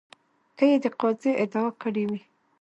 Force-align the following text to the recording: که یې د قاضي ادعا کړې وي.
که 0.57 0.63
یې 0.71 0.77
د 0.83 0.85
قاضي 0.99 1.31
ادعا 1.43 1.67
کړې 1.81 2.03
وي. 2.09 2.21